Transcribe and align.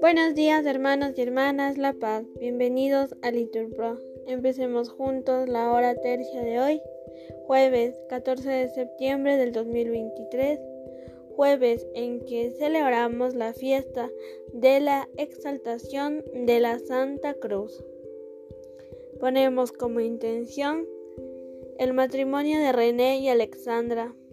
Buenos 0.00 0.34
días 0.34 0.66
hermanos 0.66 1.12
y 1.16 1.22
hermanas 1.22 1.78
La 1.78 1.94
Paz, 1.94 2.26
bienvenidos 2.38 3.14
a 3.22 3.30
Liturpro. 3.30 3.98
Empecemos 4.26 4.90
juntos 4.90 5.48
la 5.48 5.72
hora 5.72 5.94
tercia 5.94 6.42
de 6.42 6.60
hoy, 6.60 6.82
jueves 7.46 7.98
14 8.10 8.50
de 8.50 8.68
septiembre 8.68 9.38
del 9.38 9.52
2023, 9.52 10.60
jueves 11.36 11.86
en 11.94 12.20
que 12.26 12.50
celebramos 12.50 13.34
la 13.34 13.54
fiesta 13.54 14.10
de 14.52 14.80
la 14.80 15.08
exaltación 15.16 16.22
de 16.34 16.60
la 16.60 16.78
Santa 16.78 17.32
Cruz. 17.32 17.82
Ponemos 19.20 19.72
como 19.72 20.00
intención 20.00 20.86
el 21.78 21.94
matrimonio 21.94 22.58
de 22.58 22.72
René 22.72 23.20
y 23.20 23.28
Alexandra 23.28 24.14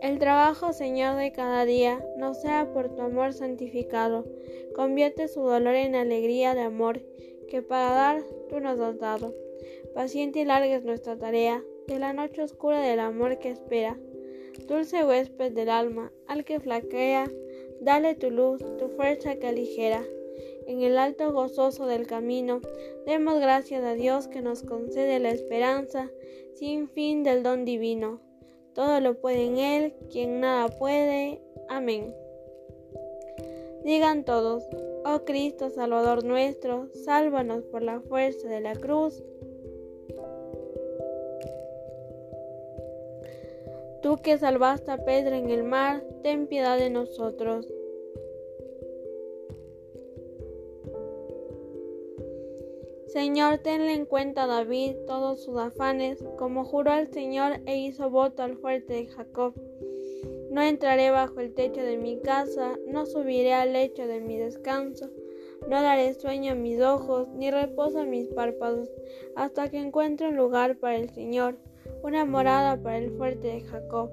El 0.00 0.20
trabajo, 0.20 0.72
Señor, 0.72 1.16
de 1.16 1.32
cada 1.32 1.64
día, 1.64 2.04
no 2.16 2.32
sea 2.32 2.72
por 2.72 2.94
tu 2.94 3.02
amor 3.02 3.32
santificado. 3.32 4.24
Convierte 4.76 5.26
su 5.26 5.40
dolor 5.40 5.74
en 5.74 5.96
alegría 5.96 6.54
de 6.54 6.60
amor, 6.60 7.00
que 7.48 7.62
para 7.62 7.92
dar 7.92 8.22
tú 8.48 8.60
nos 8.60 8.78
has 8.78 9.00
dado. 9.00 9.34
Paciente 9.94 10.38
y 10.38 10.44
larga 10.44 10.76
es 10.76 10.84
nuestra 10.84 11.18
tarea, 11.18 11.64
de 11.88 11.98
la 11.98 12.12
noche 12.12 12.42
oscura 12.42 12.80
del 12.80 13.00
amor 13.00 13.38
que 13.38 13.50
espera. 13.50 13.98
Dulce 14.68 15.04
huésped 15.04 15.52
del 15.52 15.68
alma, 15.68 16.12
al 16.28 16.44
que 16.44 16.60
flaquea, 16.60 17.28
dale 17.80 18.14
tu 18.14 18.30
luz, 18.30 18.62
tu 18.78 18.88
fuerza 18.90 19.36
que 19.36 19.48
aligera. 19.48 20.04
En 20.68 20.82
el 20.82 20.96
alto 20.96 21.32
gozoso 21.32 21.86
del 21.86 22.06
camino, 22.06 22.60
demos 23.04 23.40
gracias 23.40 23.82
a 23.82 23.94
Dios 23.94 24.28
que 24.28 24.42
nos 24.42 24.62
concede 24.62 25.18
la 25.18 25.30
esperanza 25.30 26.10
sin 26.54 26.88
fin 26.88 27.24
del 27.24 27.42
don 27.42 27.64
divino. 27.64 28.27
Todo 28.78 29.00
lo 29.00 29.14
puede 29.14 29.44
en 29.44 29.58
Él, 29.58 29.92
quien 30.08 30.38
nada 30.38 30.68
puede. 30.68 31.40
Amén. 31.68 32.14
Digan 33.82 34.24
todos, 34.24 34.62
oh 35.04 35.24
Cristo 35.24 35.68
Salvador 35.68 36.22
nuestro, 36.22 36.88
sálvanos 36.94 37.64
por 37.64 37.82
la 37.82 38.00
fuerza 38.02 38.46
de 38.46 38.60
la 38.60 38.76
cruz. 38.76 39.20
Tú 44.00 44.18
que 44.18 44.38
salvaste 44.38 44.92
a 44.92 45.04
Pedro 45.04 45.34
en 45.34 45.50
el 45.50 45.64
mar, 45.64 46.04
ten 46.22 46.46
piedad 46.46 46.78
de 46.78 46.90
nosotros. 46.90 47.66
Señor, 53.18 53.58
tenle 53.58 53.94
en 53.94 54.06
cuenta 54.06 54.44
a 54.44 54.46
David 54.46 54.94
todos 55.08 55.42
sus 55.42 55.58
afanes, 55.58 56.24
como 56.38 56.64
juró 56.64 56.92
al 56.92 57.12
Señor 57.12 57.54
e 57.66 57.76
hizo 57.76 58.10
voto 58.10 58.44
al 58.44 58.56
fuerte 58.56 58.92
de 58.92 59.06
Jacob. 59.08 59.54
No 60.52 60.62
entraré 60.62 61.10
bajo 61.10 61.40
el 61.40 61.52
techo 61.52 61.80
de 61.80 61.96
mi 61.96 62.20
casa, 62.20 62.78
no 62.86 63.06
subiré 63.06 63.54
al 63.54 63.72
lecho 63.72 64.06
de 64.06 64.20
mi 64.20 64.36
descanso, 64.36 65.10
no 65.68 65.82
daré 65.82 66.14
sueño 66.14 66.52
a 66.52 66.54
mis 66.54 66.80
ojos, 66.80 67.26
ni 67.34 67.50
reposo 67.50 67.98
a 67.98 68.04
mis 68.04 68.28
párpados, 68.28 68.88
hasta 69.34 69.68
que 69.68 69.80
encuentre 69.80 70.28
un 70.28 70.36
lugar 70.36 70.78
para 70.78 70.94
el 70.94 71.10
Señor, 71.10 71.58
una 72.04 72.24
morada 72.24 72.80
para 72.80 72.98
el 72.98 73.10
fuerte 73.10 73.48
de 73.48 73.62
Jacob. 73.62 74.10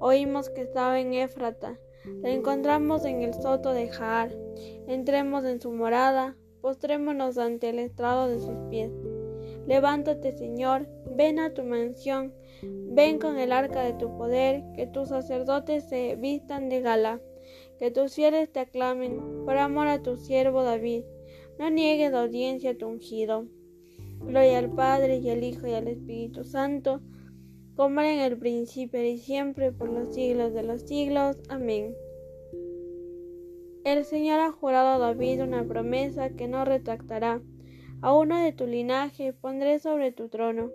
Oímos 0.00 0.50
que 0.50 0.60
estaba 0.60 1.00
en 1.00 1.14
Éfrata, 1.14 1.80
la 2.20 2.28
encontramos 2.28 3.06
en 3.06 3.22
el 3.22 3.32
soto 3.32 3.72
de 3.72 3.88
Jaar. 3.88 4.36
Entremos 4.86 5.46
en 5.46 5.62
su 5.62 5.72
morada, 5.72 6.36
postrémonos 6.64 7.36
ante 7.36 7.68
el 7.68 7.78
estrado 7.78 8.26
de 8.26 8.38
sus 8.38 8.56
pies. 8.70 8.90
Levántate, 9.66 10.32
Señor, 10.32 10.88
ven 11.14 11.38
a 11.38 11.52
tu 11.52 11.62
mansión, 11.62 12.32
ven 12.62 13.18
con 13.18 13.36
el 13.36 13.52
arca 13.52 13.82
de 13.82 13.92
tu 13.92 14.16
poder, 14.16 14.64
que 14.74 14.86
tus 14.86 15.10
sacerdotes 15.10 15.84
se 15.84 16.16
vistan 16.16 16.70
de 16.70 16.80
gala, 16.80 17.20
que 17.78 17.90
tus 17.90 18.14
fieles 18.14 18.50
te 18.50 18.60
aclamen 18.60 19.44
por 19.44 19.58
amor 19.58 19.88
a 19.88 20.02
tu 20.02 20.16
siervo 20.16 20.62
David. 20.62 21.04
No 21.58 21.68
niegues 21.68 22.14
audiencia 22.14 22.70
a 22.70 22.78
tu 22.78 22.88
ungido. 22.88 23.44
Gloria 24.20 24.58
al 24.58 24.70
Padre 24.70 25.18
y 25.18 25.28
al 25.28 25.44
Hijo 25.44 25.66
y 25.66 25.74
al 25.74 25.86
Espíritu 25.86 26.44
Santo, 26.44 27.02
como 27.76 28.00
era 28.00 28.14
en 28.14 28.20
el 28.20 28.38
principio 28.38 29.04
y 29.04 29.18
siempre, 29.18 29.70
por 29.70 29.90
los 29.90 30.14
siglos 30.14 30.54
de 30.54 30.62
los 30.62 30.80
siglos. 30.80 31.36
Amén. 31.50 31.94
El 33.84 34.06
Señor 34.06 34.40
ha 34.40 34.50
jurado 34.50 34.88
a 34.88 34.98
David 34.98 35.42
una 35.42 35.62
promesa 35.62 36.30
que 36.30 36.48
no 36.48 36.64
retractará. 36.64 37.42
A 38.00 38.16
uno 38.16 38.42
de 38.42 38.52
tu 38.52 38.66
linaje 38.66 39.34
pondré 39.34 39.78
sobre 39.78 40.10
tu 40.10 40.30
trono. 40.30 40.70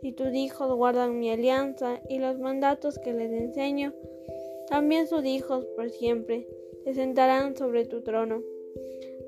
Si 0.00 0.12
tus 0.12 0.32
hijos 0.32 0.72
guardan 0.76 1.18
mi 1.18 1.28
alianza 1.30 2.00
y 2.08 2.20
los 2.20 2.38
mandatos 2.38 3.00
que 3.00 3.12
les 3.12 3.32
enseño, 3.32 3.92
también 4.68 5.08
sus 5.08 5.24
hijos 5.24 5.66
por 5.74 5.90
siempre 5.90 6.46
se 6.84 6.94
sentarán 6.94 7.56
sobre 7.56 7.84
tu 7.84 8.02
trono. 8.02 8.42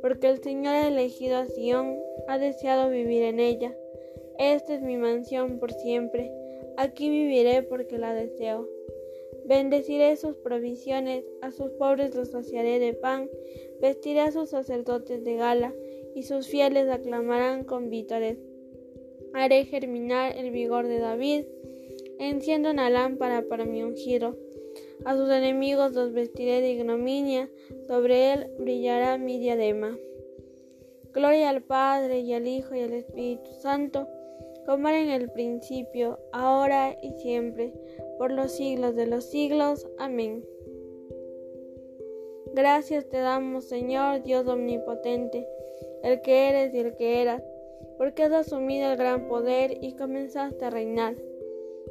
Porque 0.00 0.28
el 0.28 0.40
Señor 0.40 0.74
ha 0.74 0.86
elegido 0.86 1.36
a 1.36 1.46
Sión, 1.46 1.98
ha 2.28 2.38
deseado 2.38 2.88
vivir 2.88 3.24
en 3.24 3.40
ella. 3.40 3.76
Esta 4.38 4.74
es 4.74 4.82
mi 4.82 4.96
mansión 4.96 5.58
por 5.58 5.72
siempre. 5.72 6.30
Aquí 6.76 7.10
viviré 7.10 7.62
porque 7.62 7.98
la 7.98 8.14
deseo. 8.14 8.68
Bendeciré 9.46 10.16
sus 10.16 10.36
provisiones, 10.36 11.24
a 11.42 11.50
sus 11.50 11.70
pobres 11.72 12.14
los 12.14 12.30
saciaré 12.30 12.78
de 12.78 12.94
pan, 12.94 13.28
vestiré 13.80 14.20
a 14.20 14.32
sus 14.32 14.50
sacerdotes 14.50 15.22
de 15.22 15.36
gala, 15.36 15.74
y 16.14 16.22
sus 16.22 16.48
fieles 16.48 16.88
aclamarán 16.88 17.64
con 17.64 17.90
vítores. 17.90 18.38
Haré 19.34 19.64
germinar 19.66 20.34
el 20.36 20.50
vigor 20.50 20.86
de 20.86 20.98
David, 20.98 21.44
enciendo 22.18 22.70
una 22.70 22.88
lámpara 22.88 23.44
para 23.48 23.66
mi 23.66 23.82
ungido. 23.82 24.38
A 25.04 25.14
sus 25.14 25.28
enemigos 25.30 25.92
los 25.92 26.12
vestiré 26.12 26.62
de 26.62 26.70
ignominia, 26.70 27.50
sobre 27.86 28.32
él 28.32 28.46
brillará 28.58 29.18
mi 29.18 29.38
diadema. 29.38 29.98
Gloria 31.12 31.50
al 31.50 31.62
Padre 31.62 32.20
y 32.20 32.32
al 32.32 32.46
Hijo 32.46 32.74
y 32.74 32.80
al 32.80 32.94
Espíritu 32.94 33.50
Santo, 33.60 34.08
como 34.64 34.88
era 34.88 35.00
en 35.00 35.10
el 35.10 35.30
principio, 35.30 36.18
ahora 36.32 36.96
y 37.02 37.12
siempre 37.20 37.72
por 38.18 38.30
los 38.30 38.52
siglos 38.52 38.94
de 38.94 39.06
los 39.06 39.24
siglos. 39.24 39.86
Amén. 39.98 40.44
Gracias 42.54 43.08
te 43.08 43.18
damos, 43.18 43.64
Señor 43.64 44.22
Dios 44.22 44.46
omnipotente, 44.46 45.44
el 46.04 46.20
que 46.22 46.48
eres 46.48 46.72
y 46.72 46.78
el 46.78 46.94
que 46.94 47.20
eras, 47.20 47.42
porque 47.98 48.22
has 48.22 48.32
asumido 48.32 48.92
el 48.92 48.96
gran 48.96 49.26
poder 49.26 49.78
y 49.82 49.96
comenzaste 49.96 50.64
a 50.64 50.70
reinar. 50.70 51.16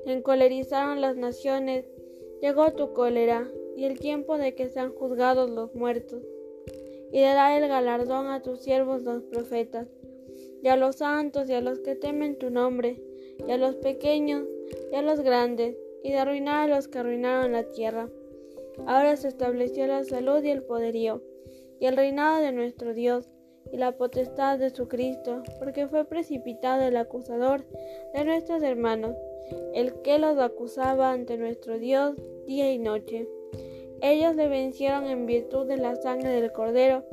Te 0.06 0.14
encolerizaron 0.14 1.02
las 1.02 1.18
naciones, 1.18 1.86
llegó 2.42 2.72
tu 2.72 2.94
cólera 2.94 3.46
y 3.76 3.84
el 3.84 4.00
tiempo 4.00 4.38
de 4.38 4.56
que 4.56 4.70
sean 4.70 4.94
juzgados 4.94 5.50
los 5.50 5.76
muertos, 5.76 6.24
y 7.12 7.20
dará 7.20 7.58
el 7.58 7.68
galardón 7.68 8.28
a 8.28 8.42
tus 8.42 8.62
siervos 8.62 9.02
los 9.02 9.24
profetas, 9.24 9.90
y 10.62 10.70
a 10.70 10.78
los 10.78 10.96
santos 10.96 11.50
y 11.50 11.54
a 11.54 11.62
los 11.62 11.80
que 11.80 11.96
temen 11.96 12.38
tu 12.38 12.50
nombre, 12.50 13.02
y 13.46 13.52
a 13.52 13.58
los 13.58 13.76
pequeños 13.76 14.48
y 14.92 14.96
a 14.96 15.02
los 15.02 15.20
grandes, 15.20 15.76
y 16.04 16.12
de 16.12 16.18
arruinar 16.18 16.70
a 16.70 16.76
los 16.76 16.88
que 16.88 17.00
arruinaron 17.00 17.54
la 17.54 17.64
tierra. 17.64 18.10
Ahora 18.86 19.16
se 19.16 19.28
estableció 19.28 19.88
la 19.88 20.04
salud 20.04 20.44
y 20.44 20.50
el 20.50 20.64
poderío, 20.64 21.22
y 21.80 21.86
el 21.86 21.96
reinado 21.96 22.42
de 22.42 22.52
nuestro 22.52 22.94
Dios, 22.94 23.30
y 23.72 23.78
la 23.78 23.94
potestad 23.94 24.60
de 24.60 24.70
su 24.70 24.88
Cristo, 24.88 25.42
porque 25.60 25.88
fue 25.88 26.06
precipitado 26.06 26.84
el 26.84 26.98
acusador 26.98 27.66
de 28.14 28.26
nuestros 28.26 28.62
hermanos, 28.62 29.16
el 29.74 30.02
que 30.02 30.20
los 30.20 30.38
acusaba 30.38 31.12
ante 31.12 31.38
nuestro 31.38 31.80
Dios 31.80 32.16
día 32.46 32.72
y 32.72 32.78
noche. 32.78 33.28
Ellos 34.02 34.36
le 34.36 34.48
vencieron 34.48 35.08
en 35.08 35.26
virtud 35.26 35.66
de 35.66 35.78
la 35.78 35.96
sangre 35.96 36.30
del 36.30 36.52
Cordero 36.52 37.06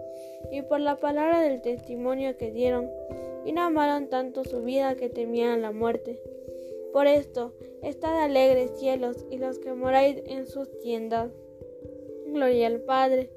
y 0.51 0.63
por 0.63 0.81
la 0.81 0.97
palabra 0.97 1.41
del 1.41 1.61
testimonio 1.63 2.37
que 2.37 2.51
dieron, 2.51 2.91
y 3.45 3.53
no 3.53 3.63
amaron 3.63 4.09
tanto 4.09 4.45
su 4.45 4.63
vida 4.63 4.97
que 4.97 5.09
temían 5.09 5.63
la 5.63 5.73
muerte. 5.73 6.21
Por 6.93 7.07
esto, 7.07 7.53
estad 7.83 8.23
alegres 8.23 8.79
cielos 8.79 9.25
y 9.31 9.39
los 9.39 9.59
que 9.59 9.73
moráis 9.73 10.23
en 10.27 10.47
sus 10.47 10.69
tiendas. 10.81 11.31
Gloria 12.27 12.67
al 12.67 12.81
Padre, 12.81 13.31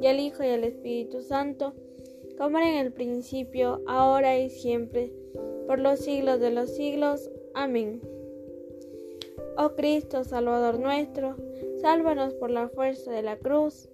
y 0.00 0.06
al 0.06 0.20
Hijo 0.20 0.42
y 0.42 0.48
al 0.48 0.64
Espíritu 0.64 1.22
Santo, 1.22 1.74
como 2.38 2.58
era 2.58 2.70
en 2.70 2.86
el 2.86 2.92
principio, 2.92 3.82
ahora 3.86 4.38
y 4.38 4.50
siempre, 4.50 5.12
por 5.66 5.78
los 5.78 6.00
siglos 6.00 6.40
de 6.40 6.50
los 6.50 6.70
siglos. 6.74 7.30
Amén. 7.54 8.00
Oh 9.56 9.70
Cristo, 9.76 10.24
Salvador 10.24 10.78
nuestro, 10.78 11.36
sálvanos 11.80 12.34
por 12.34 12.50
la 12.50 12.68
fuerza 12.68 13.12
de 13.12 13.22
la 13.22 13.36
cruz. 13.36 13.88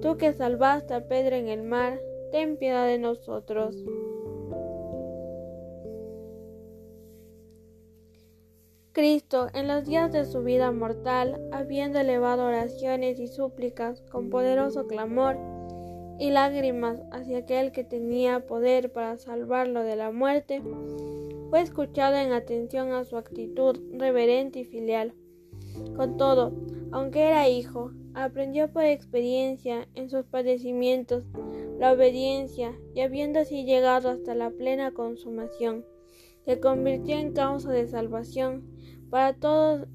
Tú 0.00 0.16
que 0.16 0.32
salvaste 0.32 0.94
a 0.94 1.08
Pedro 1.08 1.36
en 1.36 1.48
el 1.48 1.62
mar, 1.62 2.00
ten 2.30 2.56
piedad 2.56 2.86
de 2.86 2.98
nosotros. 2.98 3.76
Cristo, 8.94 9.48
en 9.54 9.66
los 9.66 9.84
días 9.84 10.12
de 10.12 10.24
su 10.24 10.44
vida 10.44 10.70
mortal, 10.70 11.40
habiendo 11.50 11.98
elevado 11.98 12.46
oraciones 12.46 13.18
y 13.18 13.26
súplicas 13.26 14.00
con 14.02 14.30
poderoso 14.30 14.86
clamor 14.86 15.36
y 16.20 16.30
lágrimas 16.30 17.02
hacia 17.10 17.38
aquel 17.38 17.72
que 17.72 17.82
tenía 17.82 18.46
poder 18.46 18.92
para 18.92 19.18
salvarlo 19.18 19.82
de 19.82 19.96
la 19.96 20.12
muerte, 20.12 20.62
fue 21.50 21.60
escuchado 21.60 22.14
en 22.18 22.32
atención 22.32 22.92
a 22.92 23.04
su 23.04 23.16
actitud 23.16 23.80
reverente 23.98 24.60
y 24.60 24.64
filial. 24.64 25.12
Con 25.96 26.16
todo, 26.16 26.52
aunque 26.92 27.22
era 27.26 27.48
hijo, 27.48 27.90
aprendió 28.14 28.70
por 28.70 28.84
experiencia 28.84 29.88
en 29.94 30.08
sus 30.08 30.24
padecimientos 30.24 31.24
la 31.80 31.90
obediencia 31.90 32.78
y 32.94 33.00
habiendo 33.00 33.40
así 33.40 33.64
llegado 33.64 34.08
hasta 34.08 34.36
la 34.36 34.50
plena 34.50 34.92
consumación, 34.92 35.84
se 36.44 36.60
convirtió 36.60 37.16
en 37.16 37.32
causa 37.32 37.70
de 37.72 37.86
salvación 37.86 38.64
para 39.10 39.34
todos 39.34 39.86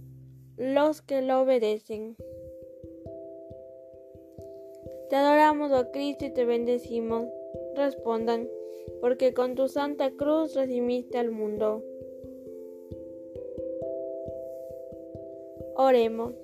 los 0.57 1.01
que 1.01 1.21
lo 1.21 1.41
obedecen. 1.41 2.15
Te 5.09 5.15
adoramos, 5.15 5.71
oh 5.71 5.91
Cristo, 5.91 6.25
y 6.25 6.33
te 6.33 6.45
bendecimos. 6.45 7.27
Respondan, 7.75 8.47
porque 9.01 9.33
con 9.33 9.55
tu 9.55 9.67
santa 9.67 10.11
cruz 10.11 10.55
redimiste 10.55 11.17
al 11.17 11.31
mundo. 11.31 11.83
Oremos. 15.75 16.35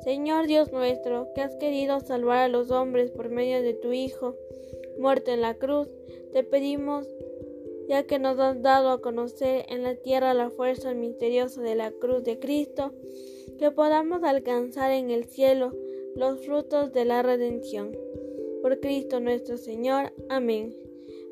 Señor 0.00 0.46
Dios 0.46 0.72
nuestro, 0.72 1.28
que 1.34 1.42
has 1.42 1.54
querido 1.56 2.00
salvar 2.00 2.38
a 2.38 2.48
los 2.48 2.70
hombres 2.70 3.10
por 3.10 3.28
medio 3.28 3.60
de 3.62 3.74
tu 3.74 3.92
Hijo, 3.92 4.34
muerto 4.98 5.30
en 5.32 5.42
la 5.42 5.54
cruz, 5.54 5.88
te 6.32 6.42
pedimos 6.44 7.06
ya 7.88 8.04
que 8.04 8.18
nos 8.18 8.38
has 8.38 8.62
dado 8.62 8.90
a 8.90 9.00
conocer 9.00 9.64
en 9.68 9.82
la 9.82 9.94
tierra 9.94 10.34
la 10.34 10.50
fuerza 10.50 10.92
misteriosa 10.94 11.62
de 11.62 11.74
la 11.74 11.90
cruz 11.90 12.22
de 12.22 12.38
Cristo, 12.38 12.92
que 13.58 13.70
podamos 13.70 14.22
alcanzar 14.22 14.92
en 14.92 15.10
el 15.10 15.24
cielo 15.24 15.74
los 16.14 16.44
frutos 16.44 16.92
de 16.92 17.04
la 17.04 17.22
redención. 17.22 17.96
Por 18.62 18.80
Cristo 18.80 19.20
nuestro 19.20 19.56
Señor. 19.56 20.12
Amén. 20.28 20.74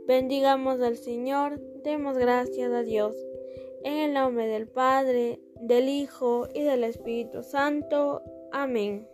Bendigamos 0.06 0.80
al 0.80 0.96
Señor, 0.96 1.60
demos 1.82 2.16
gracias 2.16 2.72
a 2.72 2.82
Dios. 2.82 3.14
En 3.84 3.98
el 3.98 4.14
nombre 4.14 4.46
del 4.46 4.66
Padre, 4.66 5.40
del 5.60 5.88
Hijo 5.88 6.48
y 6.54 6.62
del 6.62 6.84
Espíritu 6.84 7.42
Santo. 7.42 8.22
Amén. 8.52 9.08